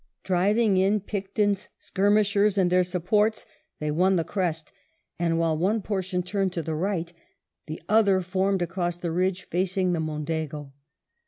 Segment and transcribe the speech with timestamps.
[0.23, 3.11] Driving in Picton's skirmishers and their 138
[3.45, 3.45] WELLINGTON supports,
[3.77, 4.71] they won the crest;
[5.19, 7.13] and while one portion turned to the rights
[7.67, 10.71] the other formed across the ridge facing the Mondego.